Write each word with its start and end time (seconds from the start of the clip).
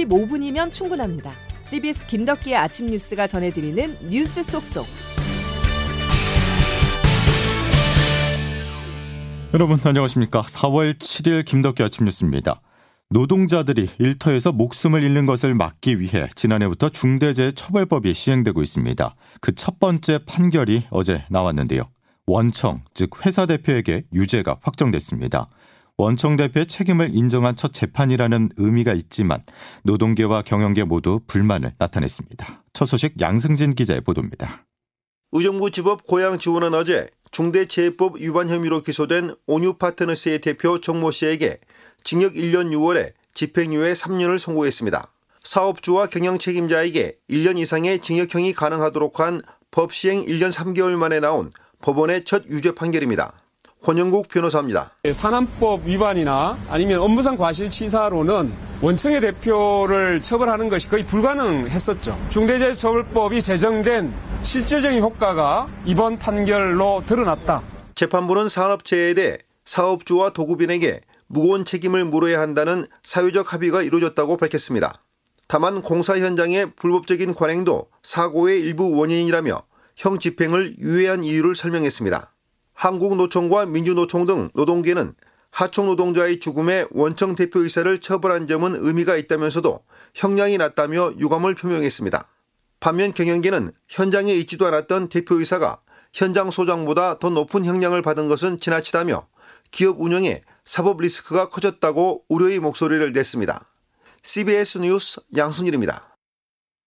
45분이면 0.00 0.72
충분합니다. 0.72 1.32
CBS 1.64 2.06
김덕기의 2.06 2.56
아침 2.56 2.86
뉴스가 2.86 3.26
전해드리는 3.26 4.08
뉴스 4.08 4.42
속속. 4.42 4.86
여러분 9.52 9.78
안녕하십니까? 9.82 10.42
4월 10.42 10.94
7일 10.94 11.44
김덕기 11.44 11.82
아침 11.82 12.04
뉴스입니다. 12.04 12.60
노동자들이 13.12 13.88
일터에서 13.98 14.52
목숨을 14.52 15.02
잃는 15.02 15.26
것을 15.26 15.54
막기 15.54 15.98
위해 15.98 16.28
지난해부터 16.36 16.90
중대재해처벌법이 16.90 18.14
시행되고 18.14 18.62
있습니다. 18.62 19.14
그 19.40 19.52
첫 19.52 19.80
번째 19.80 20.20
판결이 20.24 20.84
어제 20.90 21.24
나왔는데요. 21.28 21.90
원청, 22.26 22.82
즉 22.94 23.26
회사 23.26 23.46
대표에게 23.46 24.04
유죄가 24.14 24.58
확정됐습니다. 24.62 25.48
원청 26.00 26.36
대표의 26.36 26.66
책임을 26.66 27.10
인정한 27.14 27.56
첫 27.56 27.72
재판이라는 27.72 28.50
의미가 28.56 28.94
있지만 28.94 29.42
노동계와 29.84 30.42
경영계 30.42 30.84
모두 30.84 31.20
불만을 31.26 31.72
나타냈습니다. 31.78 32.64
첫 32.72 32.84
소식 32.86 33.20
양승진 33.20 33.72
기자의 33.74 34.00
보도입니다. 34.00 34.64
의정부 35.32 35.70
지법 35.70 36.06
고양 36.06 36.38
지원은 36.38 36.74
어제 36.74 37.08
중대재해법 37.30 38.20
위반 38.20 38.48
혐의로 38.48 38.82
기소된 38.82 39.34
온유 39.46 39.74
파트너스의 39.74 40.40
대표 40.40 40.80
정모 40.80 41.10
씨에게 41.10 41.60
징역 42.02 42.34
1년 42.34 42.72
6월에 42.72 43.12
집행유예 43.34 43.92
3년을 43.92 44.38
선고했습니다. 44.38 45.12
사업주와 45.44 46.06
경영 46.06 46.38
책임자에게 46.38 47.18
1년 47.30 47.58
이상의 47.58 48.00
징역형이 48.00 48.54
가능하도록 48.54 49.20
한 49.20 49.42
법 49.70 49.92
시행 49.92 50.26
1년 50.26 50.52
3개월 50.52 50.96
만에 50.96 51.20
나온 51.20 51.52
법원의 51.82 52.24
첫 52.24 52.44
유죄 52.46 52.72
판결입니다. 52.74 53.34
권영국 53.82 54.28
변호사입니다. 54.28 54.92
산안법 55.10 55.86
위반이나 55.86 56.58
아니면 56.68 57.00
업무상 57.00 57.36
과실치사로는 57.36 58.52
원청의 58.82 59.20
대표를 59.20 60.20
처벌하는 60.22 60.68
것이 60.68 60.88
거의 60.88 61.04
불가능했었죠. 61.06 62.18
중대재해처벌법이 62.28 63.40
제정된 63.40 64.12
실질적인 64.42 65.00
효과가 65.00 65.68
이번 65.86 66.18
판결로 66.18 67.02
드러났다. 67.06 67.62
재판부는 67.94 68.48
산업재해에 68.48 69.14
대해 69.14 69.38
사업주와 69.64 70.30
도급인에게 70.30 71.00
무거운 71.26 71.64
책임을 71.64 72.04
물어야 72.04 72.40
한다는 72.40 72.86
사회적 73.02 73.52
합의가 73.52 73.82
이루어졌다고 73.82 74.36
밝혔습니다. 74.36 75.02
다만 75.46 75.82
공사 75.82 76.18
현장의 76.18 76.72
불법적인 76.76 77.34
관행도 77.34 77.86
사고의 78.02 78.60
일부 78.60 78.96
원인이라며 78.96 79.62
형 79.96 80.18
집행을 80.18 80.76
유예한 80.78 81.24
이유를 81.24 81.54
설명했습니다. 81.54 82.32
한국노총과 82.80 83.66
민주노총 83.66 84.24
등 84.24 84.48
노동계는 84.54 85.14
하청 85.50 85.86
노동자의 85.86 86.40
죽음에 86.40 86.86
원청 86.90 87.34
대표이사를 87.34 88.00
처벌한 88.00 88.46
점은 88.46 88.74
의미가 88.82 89.16
있다면서도 89.16 89.84
형량이 90.14 90.56
낮다며 90.56 91.12
유감을 91.18 91.56
표명했습니다. 91.56 92.26
반면 92.78 93.12
경영계는 93.12 93.72
현장에 93.86 94.32
있지도 94.36 94.66
않았던 94.66 95.10
대표이사가 95.10 95.82
현장 96.14 96.50
소장보다 96.50 97.18
더 97.18 97.28
높은 97.28 97.66
형량을 97.66 98.00
받은 98.00 98.28
것은 98.28 98.58
지나치다며 98.60 99.26
기업 99.70 100.00
운영에 100.00 100.42
사법 100.64 101.02
리스크가 101.02 101.50
커졌다고 101.50 102.24
우려의 102.30 102.60
목소리를 102.60 103.12
냈습니다. 103.12 103.66
CBS 104.22 104.78
뉴스 104.78 105.20
양순일입니다. 105.36 106.09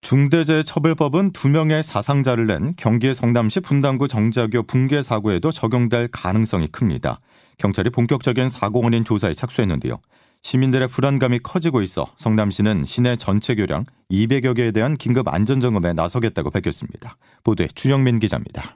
중대재해처벌법은 0.03 1.31
두 1.31 1.49
명의 1.49 1.81
사상자를 1.81 2.45
낸 2.45 2.73
경기의 2.75 3.15
성남시 3.15 3.61
분당구 3.61 4.07
정자교 4.07 4.63
붕괴 4.63 5.01
사고에도 5.01 5.49
적용될 5.49 6.09
가능성이 6.11 6.67
큽니다. 6.67 7.19
경찰이 7.57 7.89
본격적인 7.89 8.49
사고 8.49 8.83
원인 8.83 9.05
조사에 9.05 9.33
착수했는데요. 9.33 9.99
시민들의 10.41 10.89
불안감이 10.89 11.39
커지고 11.39 11.81
있어 11.81 12.05
성남시는 12.17 12.83
시내 12.85 13.15
전체 13.15 13.55
교량 13.55 13.85
200여 14.11 14.55
개에 14.55 14.71
대한 14.71 14.95
긴급 14.95 15.29
안전점검에 15.29 15.93
나서겠다고 15.93 16.49
밝혔습니다. 16.51 17.15
보도에 17.45 17.69
주영민 17.73 18.19
기자입니다. 18.19 18.75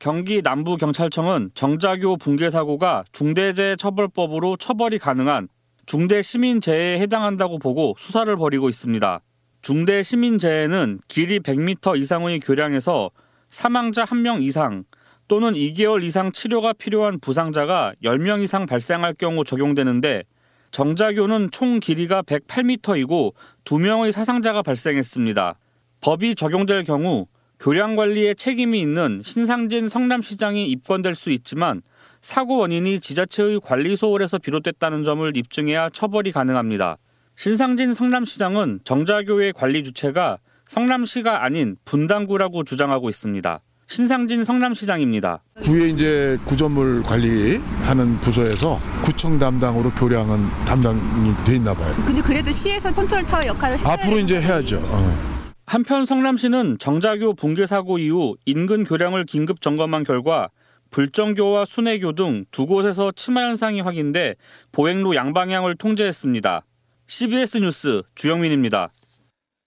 경기 0.00 0.42
남부경찰청은 0.42 1.52
정자교 1.54 2.16
붕괴 2.16 2.50
사고가 2.50 3.04
중대재해처벌법으로 3.12 4.56
처벌이 4.56 4.98
가능한 4.98 5.46
중대 5.86 6.22
시민재해에 6.22 6.98
해당한다고 6.98 7.58
보고 7.58 7.94
수사를 7.96 8.34
벌이고 8.36 8.68
있습니다. 8.68 9.20
중대 9.62 10.02
시민재해는 10.02 11.00
길이 11.06 11.38
100m 11.38 11.98
이상의 12.00 12.40
교량에서 12.40 13.10
사망자 13.50 14.04
1명 14.04 14.42
이상 14.42 14.84
또는 15.28 15.52
2개월 15.52 16.02
이상 16.02 16.32
치료가 16.32 16.72
필요한 16.72 17.20
부상자가 17.20 17.92
10명 18.02 18.42
이상 18.42 18.64
발생할 18.64 19.14
경우 19.14 19.44
적용되는데 19.44 20.24
정자교는 20.70 21.50
총 21.50 21.78
길이가 21.78 22.22
108m이고 22.22 23.34
2명의 23.64 24.12
사상자가 24.12 24.62
발생했습니다. 24.62 25.58
법이 26.00 26.36
적용될 26.36 26.84
경우 26.84 27.26
교량 27.58 27.96
관리에 27.96 28.32
책임이 28.32 28.80
있는 28.80 29.20
신상진 29.22 29.90
성남시장이 29.90 30.70
입건될 30.70 31.14
수 31.14 31.30
있지만 31.32 31.82
사고 32.22 32.56
원인이 32.58 33.00
지자체의 33.00 33.60
관리 33.60 33.94
소홀에서 33.96 34.38
비롯됐다는 34.38 35.04
점을 35.04 35.36
입증해야 35.36 35.90
처벌이 35.90 36.32
가능합니다. 36.32 36.96
신상진 37.40 37.94
성남시장은 37.94 38.80
정자교의 38.84 39.54
관리 39.54 39.82
주체가 39.82 40.36
성남시가 40.66 41.42
아닌 41.42 41.74
분당구라고 41.86 42.64
주장하고 42.64 43.08
있습니다. 43.08 43.60
신상진 43.86 44.44
성남시장입니다. 44.44 45.42
구에 45.62 45.88
이제 45.88 46.38
구조물 46.44 47.02
관리하는 47.02 48.18
부서에서 48.18 48.78
구청 49.02 49.38
담당으로 49.38 49.90
교량은 49.92 50.36
담당이 50.66 51.34
돼 51.46 51.54
있나 51.56 51.72
봐요. 51.72 51.94
근데 52.06 52.20
그래도 52.20 52.52
시에서 52.52 52.92
컨트롤 52.92 53.22
타워 53.24 53.42
역할을 53.46 53.78
앞으로 53.86 54.18
이제 54.18 54.38
해야죠. 54.38 54.78
어. 54.84 55.40
한편 55.64 56.04
성남시는 56.04 56.76
정자교 56.78 57.32
붕괴 57.36 57.64
사고 57.64 57.96
이후 57.96 58.36
인근 58.44 58.84
교량을 58.84 59.24
긴급 59.24 59.62
점검한 59.62 60.04
결과 60.04 60.50
불정교와 60.90 61.64
순회교 61.64 62.12
등 62.12 62.44
두 62.50 62.66
곳에서 62.66 63.12
치마 63.12 63.44
현상이 63.44 63.80
확인돼 63.80 64.34
보행로 64.72 65.14
양방향을 65.14 65.76
통제했습니다. 65.76 66.64
CBS 67.10 67.58
뉴스 67.58 68.02
주영민입니다. 68.14 68.92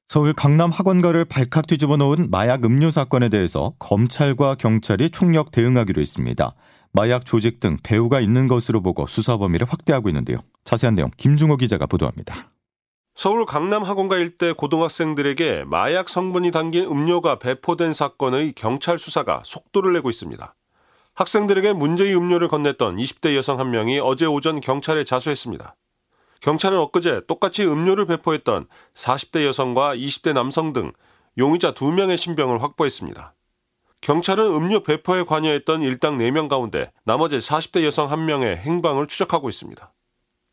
서울 0.07 0.31
강남 0.31 0.71
학원가를 0.71 1.25
발칵 1.25 1.67
뒤집어 1.67 1.97
놓은 1.97 2.29
마약 2.31 2.63
음료 2.63 2.89
사건에 2.89 3.27
대해서 3.27 3.73
검찰과 3.79 4.55
경찰이 4.55 5.09
총력 5.09 5.51
대응하기로 5.51 5.99
했습니다. 5.99 6.55
마약 6.93 7.25
조직 7.25 7.59
등 7.59 7.75
배후가 7.83 8.21
있는 8.21 8.47
것으로 8.47 8.81
보고 8.81 9.07
수사 9.07 9.35
범위를 9.35 9.67
확대하고 9.69 10.07
있는데요. 10.07 10.37
자세한 10.63 10.95
내용 10.95 11.11
김중호 11.17 11.57
기자가 11.57 11.85
보도합니다. 11.85 12.49
서울 13.13 13.45
강남 13.45 13.83
학원가 13.83 14.15
일대 14.19 14.53
고등학생들에게 14.53 15.65
마약 15.65 16.07
성분이 16.07 16.51
담긴 16.51 16.85
음료가 16.85 17.39
배포된 17.39 17.93
사건의 17.93 18.53
경찰 18.53 18.97
수사가 18.97 19.41
속도를 19.43 19.91
내고 19.91 20.09
있습니다. 20.09 20.55
학생들에게 21.15 21.73
문제의 21.73 22.15
음료를 22.15 22.47
건넸던 22.47 22.97
20대 23.03 23.35
여성 23.35 23.59
한 23.59 23.69
명이 23.69 23.99
어제 23.99 24.25
오전 24.25 24.61
경찰에 24.61 25.03
자수했습니다. 25.03 25.75
경찰은 26.43 26.77
엊그제 26.77 27.21
똑같이 27.25 27.63
음료를 27.63 28.05
배포했던 28.05 28.67
40대 28.95 29.45
여성과 29.45 29.95
20대 29.95 30.33
남성 30.33 30.73
등 30.73 30.91
용의자 31.37 31.73
2명의 31.73 32.17
신병을 32.17 32.61
확보했습니다. 32.61 33.33
경찰은 34.01 34.47
음료 34.47 34.83
배포에 34.83 35.23
관여했던 35.23 35.83
일당 35.83 36.17
4명 36.17 36.49
가운데 36.49 36.91
나머지 37.05 37.37
40대 37.37 37.85
여성 37.85 38.09
1명의 38.09 38.57
행방을 38.57 39.07
추적하고 39.07 39.47
있습니다. 39.47 39.93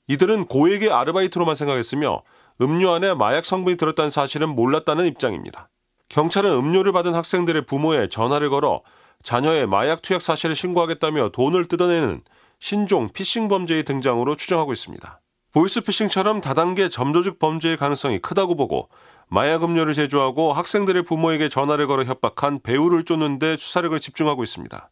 이들은 0.07 0.47
고액의 0.47 0.93
아르바이트로만 0.93 1.57
생각했으며 1.57 2.23
음료 2.61 2.93
안에 2.93 3.15
마약 3.15 3.45
성분이 3.45 3.77
들었다는 3.77 4.11
사실은 4.11 4.51
몰랐다는 4.51 5.07
입장입니다. 5.07 5.71
경찰은 6.09 6.53
음료를 6.53 6.93
받은 6.93 7.17
학생들의 7.17 7.67
부모에 7.67 8.09
전화를 8.09 8.49
걸어 8.51 8.83
자녀의 9.25 9.67
마약 9.67 10.03
투약 10.03 10.23
사실을 10.23 10.55
신고하겠다며 10.55 11.31
돈을 11.31 11.67
뜯어내는 11.67 12.23
신종 12.61 13.09
피싱 13.09 13.49
범죄의 13.49 13.83
등장으로 13.83 14.37
추정하고 14.37 14.73
있습니다. 14.73 15.21
보이스피싱처럼 15.53 16.41
다단계 16.41 16.89
점조직 16.89 17.39
범죄의 17.39 17.77
가능성이 17.77 18.19
크다고 18.21 18.55
보고 18.55 18.89
마약 19.29 19.65
음료를 19.65 19.95
제조하고 19.95 20.53
학생들의 20.53 21.03
부모에게 21.03 21.49
전화를 21.49 21.87
걸어 21.87 22.05
협박한 22.05 22.61
배우를 22.63 23.05
쫓는데 23.05 23.57
수사력을 23.57 23.99
집중하고 23.99 24.45
있습니다. 24.45 24.91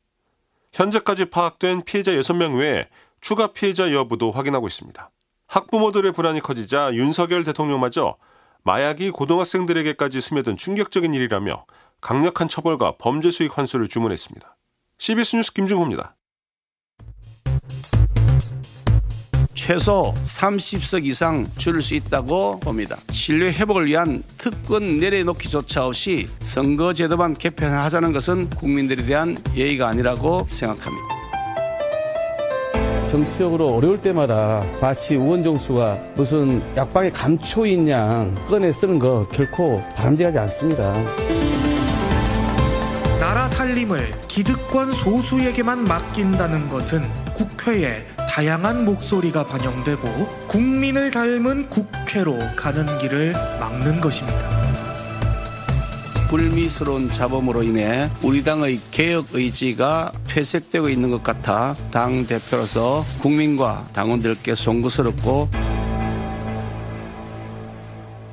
현재까지 0.72 1.26
파악된 1.26 1.82
피해자 1.84 2.12
6명 2.12 2.58
외에 2.58 2.88
추가 3.20 3.48
피해자 3.52 3.92
여부도 3.92 4.30
확인하고 4.30 4.66
있습니다. 4.66 5.10
학부모들의 5.46 6.12
불안이 6.12 6.40
커지자 6.40 6.92
윤석열 6.94 7.44
대통령마저 7.44 8.16
마약이 8.64 9.10
고등학생들에게까지 9.12 10.20
스며든 10.20 10.56
충격적인 10.56 11.14
일이라며 11.14 11.64
강력한 12.00 12.48
처벌과 12.48 12.96
범죄 12.98 13.30
수익 13.30 13.56
환수를 13.56 13.88
주문했습니다. 13.88 14.56
CBS 14.98 15.36
뉴스 15.36 15.52
김중호입니다. 15.52 16.14
최소 19.68 20.14
30석 20.24 21.04
이상 21.04 21.46
줄일 21.58 21.82
수 21.82 21.92
있다고 21.92 22.58
봅니다. 22.58 22.96
신뢰 23.12 23.52
회복을 23.52 23.84
위한 23.84 24.22
특권 24.38 24.96
내려놓기조차 24.96 25.84
없이 25.84 26.26
선거제도만 26.40 27.34
개편하자는 27.34 28.12
것은 28.14 28.48
국민들에 28.48 29.04
대한 29.04 29.36
예의가 29.54 29.88
아니라고 29.88 30.46
생각합니다. 30.48 31.06
정치적으로 33.10 33.74
어려울 33.74 34.00
때마다 34.00 34.64
마치 34.80 35.16
우원정수가 35.16 36.00
무슨 36.14 36.62
약방의 36.74 37.12
감초인 37.12 37.90
양 37.90 38.34
꺼내 38.46 38.72
쓰는 38.72 38.98
거 38.98 39.28
결코 39.28 39.84
바람직하지 39.94 40.38
않습니다. 40.38 40.94
나라 43.20 43.46
살림을 43.50 44.18
기득권 44.28 44.94
소수에게만 44.94 45.84
맡긴다는 45.84 46.70
것은 46.70 47.02
국회에 47.34 48.06
다양한 48.28 48.84
목소리가 48.84 49.46
반영되고 49.46 50.46
국민을 50.46 51.10
닮은 51.10 51.68
국회로 51.68 52.38
가는 52.56 52.86
길을 52.98 53.32
막는 53.32 54.00
것입니다. 54.00 54.38
불미스러운 56.28 57.08
잡음으로 57.10 57.62
인해 57.62 58.10
우리 58.22 58.44
당의 58.44 58.80
개혁 58.90 59.28
의지가 59.32 60.12
퇴색되고 60.28 60.90
있는 60.90 61.10
것 61.10 61.22
같아 61.22 61.74
당 61.90 62.26
대표로서 62.26 63.02
국민과 63.22 63.88
당원들께 63.94 64.54
송구스럽고 64.54 65.48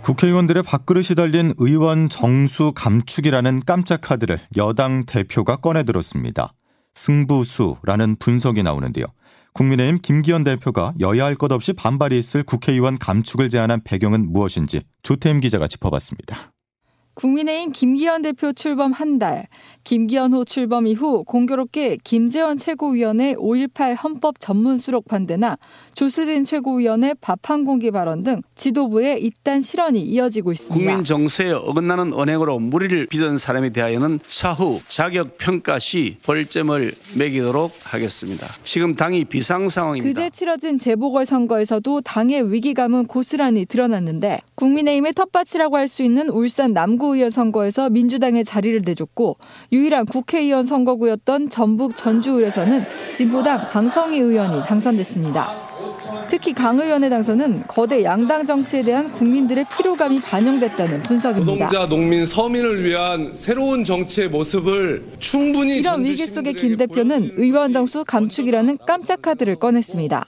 국회의원들의 0.02 0.62
밥그릇이 0.64 1.16
달린 1.16 1.54
의원 1.58 2.10
정수 2.10 2.74
감축이라는 2.76 3.62
깜짝 3.66 4.02
카드를 4.02 4.40
여당 4.58 5.06
대표가 5.06 5.56
꺼내들었습니다. 5.56 6.54
승부수라는 6.94 8.18
분석이 8.20 8.62
나오는데요. 8.62 9.06
국민의힘 9.56 10.00
김기현 10.02 10.44
대표가 10.44 10.94
여야 11.00 11.26
할 11.26 11.36
것 11.36 11.52
없이 11.52 11.74
반발이 11.74 12.18
있을 12.18 12.44
국회의원 12.44 12.98
감축을 12.98 13.50
제안한 13.50 13.82
배경은 13.84 14.32
무엇인지 14.32 14.82
조태임 15.02 15.40
기자가 15.40 15.68
짚어봤습니다. 15.68 16.55
국민의힘 17.16 17.72
김기현 17.72 18.22
대표 18.22 18.54
출범 18.54 18.92
한 18.92 19.20
달, 19.20 19.48
김기현 19.86 20.34
호 20.34 20.44
출범 20.46 20.86
이후 20.88 21.24
공교롭게 21.24 21.98
김재원 22.04 22.58
최고위원의 22.58 23.36
5.18 23.36 23.96
헌법 24.04 24.40
전문 24.40 24.78
수록 24.78 25.08
반대나 25.08 25.58
조수진 25.94 26.44
최고위원의 26.44 27.16
밥한 27.22 27.66
공기 27.66 27.92
발언 27.92 28.24
등 28.24 28.42
지도부의 28.56 29.24
잇단 29.24 29.62
실언이 29.62 30.02
이어지고 30.02 30.52
있습니다. 30.52 30.76
국민 30.76 31.04
정서에 31.04 31.52
어긋나는 31.52 32.14
언행으로 32.14 32.60
무리를 32.60 33.06
빚은 33.08 33.38
사람에 33.38 33.70
대하여는 33.70 34.20
차후 34.28 34.82
자격 34.88 35.38
평가 35.38 35.80
시 35.80 36.18
벌점을 36.24 36.94
매기도록 37.16 37.72
하겠습니다. 37.84 38.48
지금 38.64 38.96
당이 38.96 39.26
비상 39.26 39.70
상황입니다. 39.70 40.20
그제 40.22 40.30
치러진 40.32 40.80
재보궐 40.80 41.26
선거에서도 41.26 42.02
당의 42.02 42.52
위기감은 42.52 43.06
고스란히 43.08 43.66
드러났는데 43.66 44.40
국민의힘의 44.56 45.14
텃밭이라고 45.14 45.78
할 45.78 45.86
수 45.86 46.02
있는 46.02 46.30
울산 46.30 46.74
남구 46.74 47.05
의원 47.14 47.30
선거에서 47.30 47.90
민주당의 47.90 48.44
자리를 48.44 48.82
내줬고 48.86 49.38
유일한 49.72 50.06
국회의원 50.06 50.66
선거구였던 50.66 51.50
전북 51.50 51.96
전주을에서는 51.96 52.86
진보당 53.14 53.66
강성희 53.66 54.20
의원이 54.20 54.64
당선됐습니다. 54.64 55.66
특히 56.30 56.54
강 56.54 56.80
의원의 56.80 57.10
당선은 57.10 57.64
거대 57.68 58.04
양당 58.04 58.46
정치에 58.46 58.82
대한 58.82 59.12
국민들의 59.12 59.66
피로감이 59.72 60.20
반영됐다는 60.22 61.04
분석입니다. 61.04 61.68
노동자, 61.68 61.88
농민, 61.88 62.26
서민을 62.26 62.84
위한 62.84 63.32
새로운 63.34 63.84
정치의 63.84 64.30
모습을 64.30 65.04
충분히 65.20 65.78
이런 65.78 66.04
위기 66.04 66.26
속에 66.26 66.54
김 66.54 66.76
대표는 66.76 67.34
의원 67.38 67.74
정수 67.74 68.04
감축이라는 68.06 68.80
깜짝 68.86 69.22
카드를 69.22 69.56
꺼냈습니다. 69.56 70.26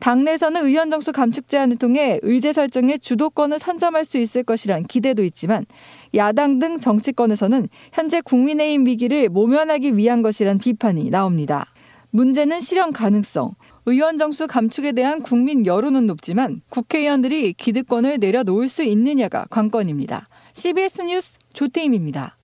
당내에서는 0.00 0.66
의원 0.66 0.90
정수 0.90 1.12
감축 1.12 1.48
제안을 1.48 1.76
통해 1.76 2.18
의제 2.22 2.52
설정의 2.52 2.98
주도권을 2.98 3.58
선점할 3.58 4.04
수 4.04 4.18
있을 4.18 4.42
것이란 4.42 4.84
기대도 4.84 5.22
있지만 5.24 5.66
야당 6.14 6.58
등 6.58 6.80
정치권에서는 6.80 7.68
현재 7.92 8.20
국민의힘 8.22 8.86
위기를 8.86 9.28
모면하기 9.28 9.96
위한 9.96 10.22
것이란 10.22 10.58
비판이 10.58 11.10
나옵니다. 11.10 11.66
문제는 12.10 12.60
실현 12.60 12.92
가능성. 12.92 13.54
의원 13.86 14.18
정수 14.18 14.46
감축에 14.46 14.92
대한 14.92 15.22
국민 15.22 15.64
여론은 15.64 16.06
높지만 16.06 16.60
국회의원들이 16.70 17.52
기득권을 17.54 18.18
내려놓을 18.18 18.68
수 18.68 18.82
있느냐가 18.82 19.46
관건입니다. 19.50 20.26
CBS 20.52 21.02
뉴스 21.02 21.38
조태임입니다. 21.52 22.36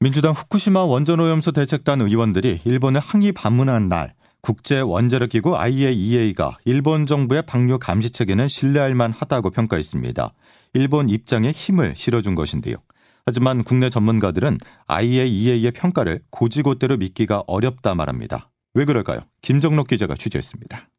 민주당 0.00 0.32
후쿠시마 0.32 0.84
원전오염수 0.84 1.52
대책단 1.52 2.02
의원들이 2.02 2.60
일본에 2.64 3.00
항의 3.02 3.32
방문한 3.32 3.88
날 3.88 4.12
국제 4.46 4.78
원자력 4.78 5.30
기구 5.30 5.56
IAEA가 5.56 6.58
일본 6.64 7.04
정부의 7.06 7.42
방류 7.46 7.80
감시 7.80 8.10
체계는 8.10 8.46
신뢰할 8.46 8.94
만하다고 8.94 9.50
평가했습니다. 9.50 10.32
일본 10.74 11.08
입장에 11.08 11.50
힘을 11.50 11.96
실어준 11.96 12.36
것인데요. 12.36 12.76
하지만 13.24 13.64
국내 13.64 13.90
전문가들은 13.90 14.58
IAEA의 14.86 15.72
평가를 15.72 16.20
고지고대로 16.30 16.96
믿기가 16.96 17.42
어렵다 17.48 17.96
말합니다. 17.96 18.52
왜 18.74 18.84
그럴까요? 18.84 19.22
김정록 19.42 19.88
기자가 19.88 20.14
취재했습니다. 20.14 20.90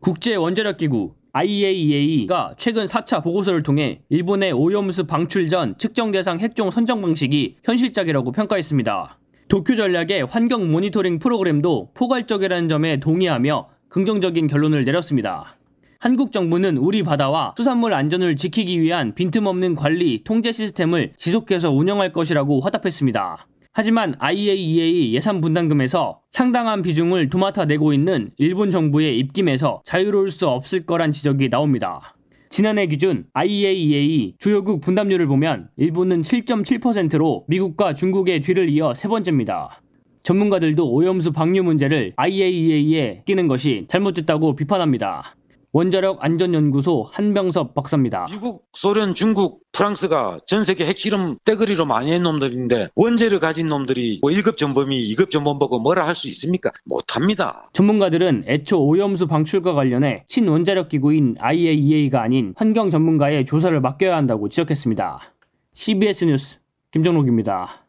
국제 0.00 0.34
원자력 0.34 0.78
기구 0.78 1.16
IAEA가 1.34 2.54
최근 2.56 2.86
4차 2.86 3.22
보고서를 3.22 3.62
통해 3.62 4.00
일본의 4.08 4.52
오염수 4.52 5.04
방출 5.04 5.50
전 5.50 5.76
측정 5.76 6.12
대상 6.12 6.38
핵종 6.38 6.70
선정 6.70 7.02
방식이 7.02 7.56
현실적이라고 7.62 8.32
평가했습니다. 8.32 9.18
도쿄 9.48 9.76
전략의 9.76 10.26
환경 10.28 10.72
모니터링 10.72 11.20
프로그램도 11.20 11.90
포괄적이라는 11.94 12.66
점에 12.66 12.98
동의하며 12.98 13.68
긍정적인 13.88 14.48
결론을 14.48 14.84
내렸습니다. 14.84 15.56
한국 16.00 16.32
정부는 16.32 16.76
우리 16.76 17.04
바다와 17.04 17.54
수산물 17.56 17.94
안전을 17.94 18.34
지키기 18.34 18.80
위한 18.80 19.14
빈틈없는 19.14 19.76
관리, 19.76 20.24
통제 20.24 20.50
시스템을 20.50 21.12
지속해서 21.16 21.70
운영할 21.70 22.12
것이라고 22.12 22.60
화답했습니다. 22.60 23.46
하지만 23.72 24.14
IAEA 24.18 25.14
예산 25.14 25.40
분담금에서 25.40 26.20
상당한 26.30 26.82
비중을 26.82 27.28
도맡아 27.30 27.66
내고 27.66 27.92
있는 27.92 28.30
일본 28.38 28.72
정부의 28.72 29.16
입김에서 29.18 29.82
자유로울 29.84 30.30
수 30.30 30.48
없을 30.48 30.86
거란 30.86 31.12
지적이 31.12 31.50
나옵니다. 31.50 32.15
지난해 32.48 32.86
기준 32.86 33.26
IAEA 33.32 34.36
주요국 34.38 34.80
분담률을 34.80 35.26
보면 35.26 35.68
일본은 35.76 36.22
7.7%로 36.22 37.44
미국과 37.48 37.94
중국의 37.94 38.40
뒤를 38.42 38.68
이어 38.68 38.94
세 38.94 39.08
번째입니다. 39.08 39.80
전문가들도 40.22 40.92
오염수 40.92 41.32
방류 41.32 41.62
문제를 41.62 42.12
IAEA에 42.16 43.22
끼는 43.26 43.46
것이 43.48 43.86
잘못됐다고 43.88 44.56
비판합니다. 44.56 45.36
원자력 45.76 46.24
안전연구소 46.24 47.06
한병섭 47.12 47.74
박사입니다. 47.74 48.28
미국, 48.30 48.64
소련, 48.72 49.14
중국, 49.14 49.60
프랑스가 49.72 50.40
전 50.46 50.64
세계 50.64 50.86
핵실험 50.86 51.36
떼거리로 51.44 51.84
많이 51.84 52.12
한 52.12 52.22
놈들인데 52.22 52.88
원재를 52.94 53.40
가진 53.40 53.68
놈들이 53.68 54.20
뭐 54.22 54.30
1급 54.30 54.56
전범이 54.56 55.14
2급 55.14 55.30
전범 55.30 55.58
보고 55.58 55.78
뭐라 55.78 56.06
할 56.06 56.14
수 56.14 56.28
있습니까? 56.28 56.72
못합니다. 56.86 57.68
전문가들은 57.74 58.44
애초 58.48 58.82
오염수 58.82 59.26
방출과 59.26 59.74
관련해 59.74 60.24
친원자력 60.28 60.88
기구인 60.88 61.36
IAEA가 61.38 62.22
아닌 62.22 62.54
환경 62.56 62.88
전문가의 62.88 63.44
조사를 63.44 63.78
맡겨야 63.78 64.16
한다고 64.16 64.48
지적했습니다. 64.48 65.20
CBS 65.74 66.24
뉴스 66.24 66.58
김정록입니다. 66.90 67.82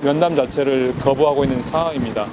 면담 0.00 0.36
자체를 0.36 0.94
거부하고 1.00 1.42
있는 1.42 1.60
상황입니다. 1.60 2.28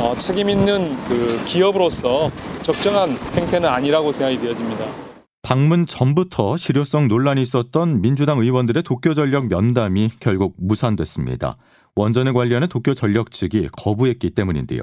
어, 0.00 0.16
책임 0.16 0.48
있는 0.48 0.96
그 1.04 1.44
기업으로서 1.44 2.30
적정한 2.62 3.10
행태는 3.34 3.68
아니라고 3.68 4.12
생각이 4.12 4.40
되어집니다. 4.40 4.86
방문 5.42 5.84
전부터 5.84 6.56
실효성 6.56 7.06
논란이 7.08 7.42
있었던 7.42 8.00
민주당 8.00 8.38
의원들의 8.38 8.82
도쿄 8.82 9.12
전력 9.12 9.48
면담이 9.48 10.12
결국 10.18 10.54
무산됐습니다. 10.58 11.58
원전에 11.96 12.32
관련해 12.32 12.68
도쿄 12.68 12.94
전력 12.94 13.30
측이 13.30 13.68
거부했기 13.72 14.30
때문인데요. 14.30 14.80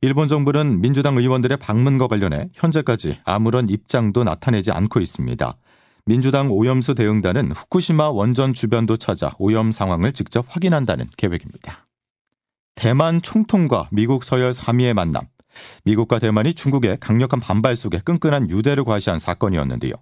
일본 0.00 0.28
정부는 0.28 0.80
민주당 0.80 1.16
의원들의 1.16 1.58
방문과 1.58 2.06
관련해 2.06 2.50
현재까지 2.54 3.18
아무런 3.24 3.68
입장도 3.68 4.22
나타내지 4.22 4.70
않고 4.70 5.00
있습니다. 5.00 5.56
민주당 6.06 6.52
오염수 6.52 6.94
대응단은 6.94 7.50
후쿠시마 7.50 8.10
원전 8.10 8.52
주변도 8.52 8.96
찾아 8.96 9.32
오염 9.38 9.72
상황을 9.72 10.12
직접 10.12 10.44
확인한다는 10.48 11.06
계획입니다. 11.16 11.86
대만 12.74 13.22
총통과 13.22 13.88
미국 13.92 14.24
서열 14.24 14.50
3위의 14.50 14.94
만남. 14.94 15.26
미국과 15.84 16.18
대만이 16.18 16.54
중국의 16.54 16.98
강력한 17.00 17.40
반발 17.40 17.76
속에 17.76 18.00
끈끈한 18.00 18.50
유대를 18.50 18.84
과시한 18.84 19.18
사건이었는데요. 19.18 19.92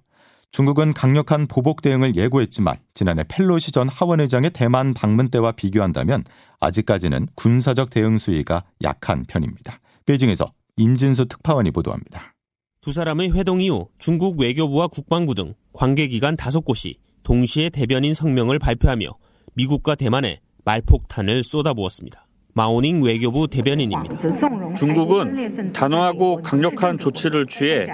중국은 0.53 0.93
강력한 0.93 1.47
보복 1.47 1.81
대응을 1.81 2.17
예고했지만 2.17 2.77
지난해 2.95 3.25
펠로시 3.29 3.71
전 3.71 3.89
하원의장의 3.89 4.51
대만 4.51 4.95
방문 4.95 5.29
때와 5.29 5.53
비교한다면 5.53 6.25
아직까지는 6.59 7.29
군사적 7.37 7.91
대응 7.91 8.19
수위가 8.19 8.65
약한 8.83 9.25
편입니다. 9.29 9.81
베이징에서 10.07 10.53
임진수 10.77 11.27
특파원이 11.27 11.71
보도합니다. 11.71 12.35
두 12.81 12.93
사람의 12.93 13.33
회동 13.33 13.61
이후 13.61 13.89
중국 13.99 14.41
외교부와 14.41 14.89
국방부 14.89 15.35
등 15.35 15.55
관계기관 15.73 16.37
다섯 16.37 16.65
곳이 16.65 16.97
동시에 17.23 17.69
대변인 17.69 18.15
성명을 18.15 18.59
발표하며 18.59 19.07
미국과 19.55 19.95
대만에 19.95 20.41
말폭탄을 20.65 21.45
쏟아부었습니다. 21.45 22.27
마오닝 22.55 23.03
외교부 23.03 23.49
대변인입니다. 23.49 24.17
중국은 24.75 25.73
단호하고 25.73 26.43
강력한 26.43 26.99
조치를 26.99 27.47
취해 27.47 27.87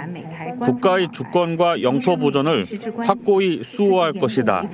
국가의 0.61 1.09
주권과 1.13 1.83
영토 1.83 2.17
보존을 2.17 2.65
확고히 3.05 3.63
수호할 3.63 4.13
것이다. 4.15 4.65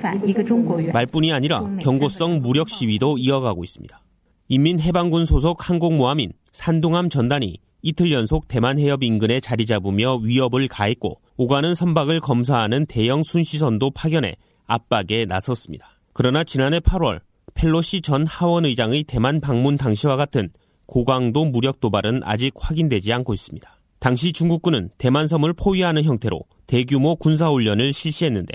말뿐이 0.93 1.33
아니라 1.33 1.63
경고성 1.81 2.41
무력 2.41 2.69
시위도 2.69 3.17
이어가고 3.17 3.63
있습니다. 3.63 4.01
인민해방군 4.49 5.25
소속 5.25 5.69
항공모함인 5.69 6.33
산동함 6.51 7.09
전단이 7.09 7.57
이틀 7.81 8.11
연속 8.11 8.47
대만 8.47 8.79
해협 8.79 9.03
인근에 9.03 9.39
자리 9.39 9.65
잡으며 9.65 10.15
위협을 10.15 10.67
가했고 10.67 11.19
오가는 11.35 11.75
선박을 11.75 12.21
검사하는 12.21 12.85
대형 12.85 13.23
순시선도 13.23 13.91
파견해 13.91 14.35
압박에 14.65 15.25
나섰습니다. 15.25 15.99
그러나 16.13 16.43
지난해 16.43 16.79
8월 16.79 17.19
펠로시 17.53 18.01
전 18.01 18.25
하원 18.25 18.65
의장의 18.65 19.03
대만 19.05 19.39
방문 19.39 19.77
당시와 19.77 20.15
같은 20.15 20.49
고강도 20.85 21.45
무력 21.45 21.79
도발은 21.79 22.21
아직 22.23 22.53
확인되지 22.57 23.13
않고 23.13 23.33
있습니다. 23.33 23.79
당시 23.99 24.33
중국군은 24.33 24.89
대만섬을 24.97 25.53
포위하는 25.53 26.03
형태로 26.03 26.41
대규모 26.67 27.15
군사훈련을 27.15 27.93
실시했는데 27.93 28.53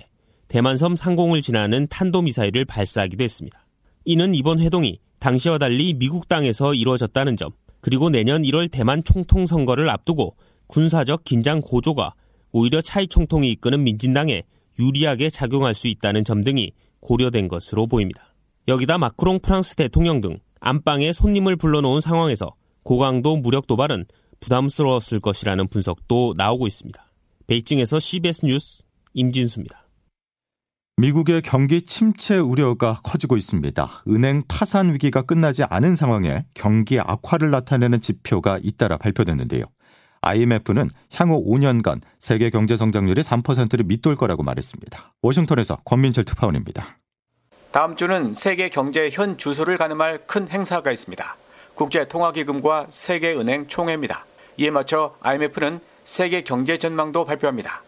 대만섬 0.48 0.96
상공을 0.96 1.42
지나는 1.42 1.86
탄도미사일을 1.88 2.64
발사하기도 2.64 3.22
했습니다. 3.22 3.66
이는 4.04 4.34
이번 4.34 4.60
회동이 4.60 4.98
당시와 5.20 5.58
달리 5.58 5.94
미국 5.94 6.28
땅에서 6.28 6.74
이루어졌다는 6.74 7.36
점, 7.36 7.50
그리고 7.80 8.10
내년 8.10 8.42
1월 8.42 8.70
대만 8.70 9.02
총통 9.04 9.46
선거를 9.46 9.88
앞두고 9.90 10.36
군사적 10.66 11.24
긴장 11.24 11.60
고조가 11.60 12.14
오히려 12.52 12.80
차이 12.80 13.06
총통이 13.06 13.50
이끄는 13.52 13.84
민진당에 13.84 14.42
유리하게 14.78 15.30
작용할 15.30 15.74
수 15.74 15.88
있다는 15.88 16.24
점 16.24 16.42
등이 16.42 16.72
고려된 17.00 17.48
것으로 17.48 17.86
보입니다. 17.86 18.34
여기다 18.68 18.98
마크롱 18.98 19.40
프랑스 19.40 19.76
대통령 19.76 20.20
등 20.20 20.38
안방에 20.60 21.14
손님을 21.14 21.56
불러놓은 21.56 22.02
상황에서 22.02 22.54
고강도 22.82 23.38
무력 23.38 23.66
도발은 23.66 24.04
부담스러웠을 24.40 25.20
것이라는 25.20 25.66
분석도 25.68 26.34
나오고 26.36 26.66
있습니다. 26.66 27.02
베이징에서 27.46 27.98
CBS 27.98 28.44
뉴스 28.44 28.82
임진수입니다. 29.14 29.88
미국의 30.98 31.40
경기 31.42 31.80
침체 31.80 32.36
우려가 32.36 33.00
커지고 33.02 33.38
있습니다. 33.38 34.04
은행 34.08 34.42
파산 34.48 34.92
위기가 34.92 35.22
끝나지 35.22 35.62
않은 35.64 35.96
상황에 35.96 36.44
경기 36.52 37.00
악화를 37.00 37.50
나타내는 37.50 38.00
지표가 38.00 38.58
잇따라 38.62 38.98
발표됐는데요. 38.98 39.64
IMF는 40.20 40.90
향후 41.14 41.42
5년간 41.46 42.02
세계 42.18 42.50
경제 42.50 42.76
성장률이 42.76 43.22
3%를 43.22 43.86
밑돌 43.86 44.16
거라고 44.16 44.42
말했습니다. 44.42 45.14
워싱턴에서 45.22 45.76
권민철 45.84 46.24
특파원입니다. 46.24 46.98
다음 47.70 47.96
주는 47.96 48.34
세계 48.34 48.70
경제 48.70 49.10
현 49.12 49.36
주소를 49.36 49.76
가늠할 49.76 50.22
큰 50.26 50.48
행사가 50.48 50.90
있습니다. 50.90 51.36
국제통화기금과 51.74 52.86
세계은행 52.88 53.68
총회입니다. 53.68 54.24
이에 54.56 54.70
맞춰 54.70 55.14
IMF는 55.20 55.80
세계 56.02 56.40
경제 56.40 56.78
전망도 56.78 57.26
발표합니다. 57.26 57.82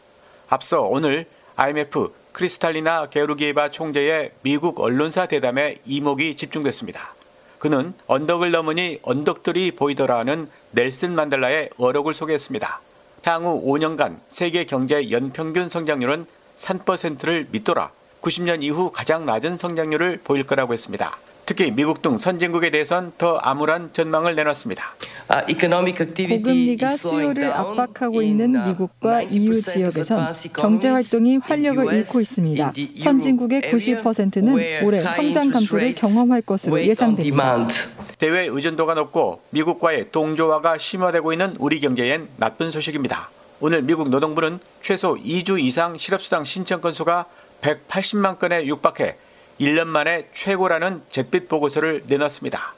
앞서 0.50 0.82
오늘 0.82 1.24
IMF 1.56 2.12
크리스탈리나 2.32 3.08
게르기에바 3.08 3.70
총재의 3.70 4.32
미국 4.42 4.80
언론사 4.80 5.26
대담에 5.26 5.78
이목이 5.86 6.36
집중됐습니다. 6.36 7.14
그는 7.58 7.94
언덕을 8.06 8.50
넘으니 8.50 8.98
언덕들이 9.02 9.72
보이더라는 9.72 10.48
넬슨 10.72 11.14
만델라의 11.14 11.70
어록을 11.78 12.12
소개했습니다. 12.12 12.80
향후 13.24 13.62
5년간 13.64 14.18
세계 14.28 14.64
경제 14.64 15.10
연평균 15.10 15.70
성장률은 15.70 16.26
3%를 16.56 17.48
밑돌아 17.50 17.90
90년 18.20 18.62
이후 18.62 18.90
가장 18.92 19.26
낮은 19.26 19.58
성장률을 19.58 20.20
보일 20.24 20.44
거라고 20.44 20.72
했습니다. 20.72 21.16
특히 21.50 21.72
미국 21.72 22.00
등 22.00 22.16
선진국에 22.16 22.70
대해선 22.70 23.12
더 23.18 23.38
암울한 23.38 23.92
전망을 23.92 24.36
내놨습니다. 24.36 24.94
고금리가 26.28 26.96
수요를 26.96 27.50
압박하고 27.50 28.22
있는 28.22 28.64
미국과 28.66 29.22
EU 29.22 29.60
지역에선 29.60 30.32
경제 30.54 30.88
활동이 30.90 31.38
활력을 31.38 31.92
잃고 31.92 32.20
있습니다. 32.20 32.72
선진국의 33.00 33.62
90%는 33.62 34.84
올해 34.84 35.02
성장 35.02 35.50
감소를 35.50 35.96
경험할 35.96 36.42
것으로 36.42 36.80
예상됩니다. 36.80 37.68
대외 38.18 38.46
의존도가 38.46 38.94
높고 38.94 39.40
미국과의 39.50 40.12
동조화가 40.12 40.78
심화되고 40.78 41.32
있는 41.32 41.56
우리 41.58 41.80
경제엔 41.80 42.28
나쁜 42.36 42.70
소식입니다. 42.70 43.28
오늘 43.62 43.82
미국 43.82 44.08
노동부는 44.08 44.58
최소 44.80 45.16
2주 45.16 45.60
이상 45.60 45.98
실업수당 45.98 46.44
신청 46.44 46.80
건수가 46.80 47.26
180만 47.60 48.38
건에 48.38 48.66
육박해 48.66 49.16
1년 49.60 49.86
만에 49.86 50.28
최고라는 50.32 51.02
잿빛 51.10 51.48
보고서를 51.48 52.04
내놨습니다. 52.06 52.74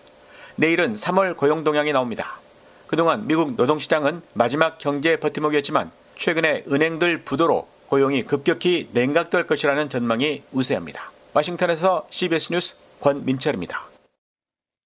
내일은 0.56 0.94
3월 0.94 1.36
고용 1.36 1.64
동향이 1.64 1.92
나옵니다. 1.92 2.40
그동안 2.86 3.26
미국 3.26 3.54
노동시장은 3.54 4.22
마지막 4.34 4.78
경제 4.78 5.16
버팀목이었지만 5.18 5.90
최근에 6.16 6.64
은행들 6.70 7.22
부도로 7.22 7.68
고용이 7.88 8.24
급격히 8.24 8.88
냉각될 8.92 9.46
것이라는 9.46 9.88
전망이 9.88 10.42
우세합니다. 10.52 11.10
와싱턴에서 11.34 12.06
CBS 12.10 12.52
뉴스 12.52 12.76
권민철입니다. 13.00 13.84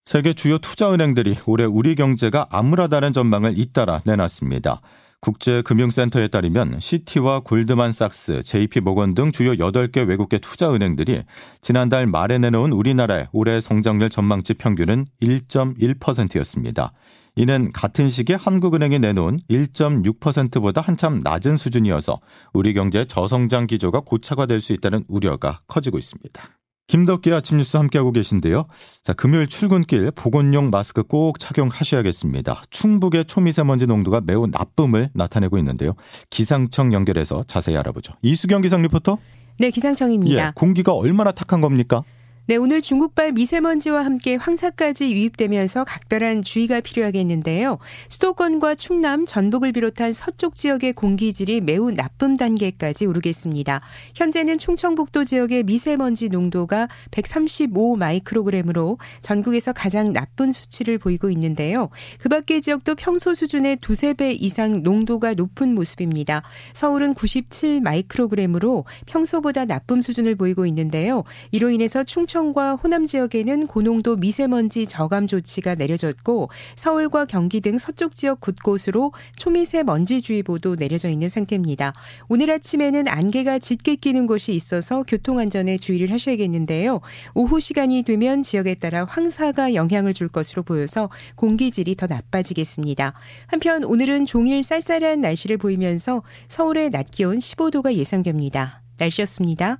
세계 0.04 0.34
주요 0.34 0.58
투자은행들이 0.58 1.36
올해 1.46 1.64
우리 1.64 1.96
경제가 1.96 2.46
암울하다는 2.50 3.12
전망을 3.12 3.58
잇따라 3.58 4.00
내놨습니다. 4.04 4.80
국제금융센터에 5.20 6.28
따르면 6.28 6.78
시티와 6.80 7.40
골드만삭스, 7.40 8.42
JP모건 8.42 9.14
등 9.14 9.32
주요 9.32 9.52
8개 9.52 10.06
외국계 10.06 10.38
투자은행들이 10.38 11.22
지난달 11.60 12.06
말에 12.06 12.38
내놓은 12.38 12.72
우리나라의 12.72 13.28
올해 13.32 13.60
성장률 13.60 14.10
전망치 14.10 14.54
평균은 14.54 15.06
1.1%였습니다. 15.22 16.92
이는 17.38 17.70
같은 17.72 18.08
시기에 18.08 18.36
한국은행이 18.36 18.98
내놓은 18.98 19.38
1.6%보다 19.50 20.80
한참 20.80 21.20
낮은 21.22 21.58
수준이어서 21.58 22.18
우리 22.54 22.72
경제 22.72 23.04
저성장 23.04 23.66
기조가 23.66 24.00
고착화될 24.00 24.60
수 24.60 24.72
있다는 24.72 25.04
우려가 25.06 25.60
커지고 25.68 25.98
있습니다. 25.98 26.55
김덕기 26.88 27.32
아침 27.32 27.58
뉴스 27.58 27.76
함께하고 27.76 28.12
계신데요. 28.12 28.66
자, 29.02 29.12
금요일 29.12 29.48
출근길 29.48 30.10
보건용 30.12 30.70
마스크 30.70 31.02
꼭 31.02 31.38
착용하셔야겠습니다. 31.38 32.62
충북의 32.70 33.24
초미세먼지 33.24 33.86
농도가 33.86 34.20
매우 34.20 34.46
나쁨을 34.46 35.10
나타내고 35.12 35.58
있는데요. 35.58 35.94
기상청 36.30 36.92
연결해서 36.92 37.42
자세히 37.46 37.76
알아보죠. 37.76 38.14
이수경 38.22 38.62
기상 38.62 38.82
리포터. 38.82 39.18
네, 39.58 39.70
기상청입니다. 39.70 40.48
예, 40.48 40.52
공기가 40.54 40.92
얼마나 40.92 41.32
탁한 41.32 41.60
겁니까? 41.60 42.02
네, 42.48 42.54
오늘 42.54 42.80
중국발 42.80 43.32
미세먼지와 43.32 44.04
함께 44.04 44.36
황사까지 44.36 45.06
유입되면서 45.06 45.82
각별한 45.82 46.42
주의가 46.42 46.80
필요하겠는데요. 46.80 47.78
수도권과 48.08 48.76
충남, 48.76 49.26
전북을 49.26 49.72
비롯한 49.72 50.12
서쪽 50.12 50.54
지역의 50.54 50.92
공기질이 50.92 51.60
매우 51.62 51.90
나쁨 51.90 52.36
단계까지 52.36 53.06
오르겠습니다. 53.06 53.80
현재는 54.14 54.58
충청북도 54.58 55.24
지역의 55.24 55.64
미세먼지 55.64 56.28
농도가 56.28 56.86
135 57.10 57.96
마이크로그램으로 57.96 58.98
전국에서 59.22 59.72
가장 59.72 60.12
나쁜 60.12 60.52
수치를 60.52 60.98
보이고 60.98 61.28
있는데요. 61.30 61.88
그 62.20 62.28
밖의 62.28 62.62
지역도 62.62 62.94
평소 62.94 63.34
수준의 63.34 63.78
두세 63.78 64.14
배 64.14 64.30
이상 64.30 64.84
농도가 64.84 65.34
높은 65.34 65.74
모습입니다. 65.74 66.42
서울은 66.74 67.14
97 67.14 67.80
마이크로그램으로 67.80 68.84
평소보다 69.06 69.64
나쁨 69.64 70.00
수준을 70.00 70.36
보이고 70.36 70.64
있는데요. 70.64 71.24
이로 71.50 71.70
인해서 71.70 72.04
충청 72.04 72.35
충청과 72.36 72.74
호남 72.76 73.06
지역에는 73.06 73.66
고농도 73.66 74.16
미세먼지 74.16 74.86
저감 74.86 75.26
조치가 75.26 75.74
내려졌고 75.74 76.50
서울과 76.76 77.24
경기 77.24 77.60
등 77.60 77.78
서쪽 77.78 78.14
지역 78.14 78.40
곳곳으로 78.40 79.12
초미세 79.36 79.82
먼지주의보도 79.84 80.76
내려져 80.76 81.08
있는 81.08 81.30
상태입니다. 81.30 81.94
오늘 82.28 82.50
아침에는 82.50 83.08
안개가 83.08 83.58
짙게 83.58 83.96
끼는 83.96 84.26
곳이 84.26 84.54
있어서 84.54 85.02
교통안전에 85.04 85.78
주의를 85.78 86.12
하셔야겠는데요. 86.12 87.00
오후 87.34 87.58
시간이 87.58 88.02
되면 88.02 88.42
지역에 88.42 88.74
따라 88.74 89.04
황사가 89.04 89.74
영향을 89.74 90.12
줄 90.12 90.28
것으로 90.28 90.62
보여서 90.62 91.08
공기질이 91.36 91.96
더 91.96 92.06
나빠지겠습니다. 92.06 93.14
한편 93.46 93.82
오늘은 93.82 94.26
종일 94.26 94.62
쌀쌀한 94.62 95.22
날씨를 95.22 95.56
보이면서 95.56 96.22
서울의 96.48 96.90
낮 96.90 97.10
기온 97.10 97.38
15도가 97.38 97.94
예상됩니다. 97.94 98.82
날씨였습니다. 98.98 99.78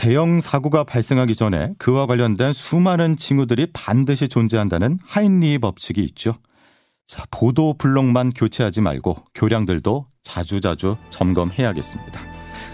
대형 0.00 0.40
사고가 0.40 0.84
발생하기 0.84 1.34
전에 1.34 1.74
그와 1.76 2.06
관련된 2.06 2.54
수많은 2.54 3.18
징후들이 3.18 3.66
반드시 3.74 4.28
존재한다는 4.28 4.98
하인리 5.04 5.58
법칙이 5.58 6.02
있죠. 6.04 6.38
자, 7.06 7.26
보도 7.30 7.74
블록만 7.76 8.30
교체하지 8.30 8.80
말고 8.80 9.16
교량들도 9.34 10.06
자주자주 10.22 10.96
점검해야겠습니다. 11.10 12.18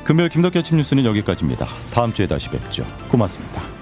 금요일 0.04 0.28
김덕기 0.28 0.61
아침 0.61 0.76
뉴스는 0.76 1.04
여기까지입니다. 1.04 1.66
다음 1.90 2.12
주에 2.12 2.28
다시 2.28 2.49
뵙죠. 2.49 2.87
고맙습니다. 3.09 3.75